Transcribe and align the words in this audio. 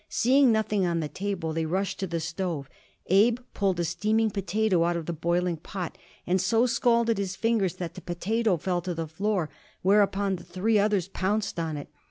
Seeing 0.09 0.51
nothing 0.51 0.83
on 0.83 0.99
the 0.99 1.07
table, 1.07 1.53
they 1.53 1.67
rushed 1.67 1.99
to 1.99 2.07
the 2.07 2.19
stove. 2.19 2.67
Abe 3.05 3.37
pulled 3.53 3.79
a 3.79 3.83
steaming 3.85 4.31
potato 4.31 4.83
out 4.83 4.97
of 4.97 5.05
the 5.05 5.13
boiling 5.13 5.57
pot, 5.57 5.95
and 6.25 6.41
so 6.41 6.65
scalded 6.65 7.19
his 7.19 7.35
fingers 7.35 7.75
that 7.75 7.93
the 7.93 8.01
potato 8.01 8.57
fell 8.57 8.81
to 8.81 8.95
the 8.95 9.05
floor; 9.05 9.51
whereupon 9.83 10.37
the 10.37 10.43
three 10.43 10.79
others 10.79 11.07
pounced 11.07 11.59
on 11.59 11.77
it. 11.77 11.87